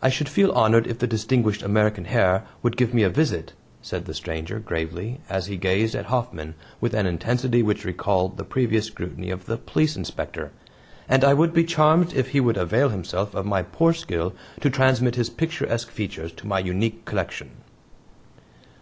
"I 0.00 0.08
should 0.08 0.26
feel 0.30 0.50
honored 0.52 0.86
if 0.86 1.00
the 1.00 1.06
distinguished 1.06 1.62
American 1.62 2.06
Herr 2.06 2.44
would 2.62 2.78
give 2.78 2.94
me 2.94 3.02
a 3.02 3.10
visit," 3.10 3.52
said 3.82 4.06
the 4.06 4.14
stranger 4.14 4.58
gravely, 4.58 5.20
as 5.28 5.48
he 5.48 5.58
gazed 5.58 5.94
at 5.94 6.06
Hoffman 6.06 6.54
with 6.80 6.94
an 6.94 7.04
intensity 7.04 7.62
which 7.62 7.84
recalled 7.84 8.38
the 8.38 8.44
previous 8.44 8.86
scrutiny 8.86 9.28
of 9.28 9.44
the 9.44 9.58
Police 9.58 9.96
Inspector, 9.96 10.50
"and 11.10 11.24
I 11.24 11.34
would 11.34 11.52
be 11.52 11.64
charmed 11.64 12.14
if 12.14 12.28
he 12.28 12.40
would 12.40 12.56
avail 12.56 12.88
himself 12.88 13.34
of 13.34 13.44
my 13.44 13.60
poor 13.62 13.92
skill 13.92 14.32
to 14.62 14.70
transmit 14.70 15.16
his 15.16 15.28
picturesque 15.28 15.90
features 15.90 16.32
to 16.32 16.46
my 16.46 16.60
unique 16.60 17.04
collection." 17.04 17.50